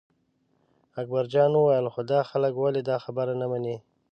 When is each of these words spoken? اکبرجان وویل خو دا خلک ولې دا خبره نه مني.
اکبرجان 0.99 1.51
وویل 1.55 1.85
خو 1.93 2.01
دا 2.11 2.19
خلک 2.29 2.53
ولې 2.57 2.81
دا 2.89 2.97
خبره 3.05 3.33
نه 3.41 3.45
مني. 3.51 3.75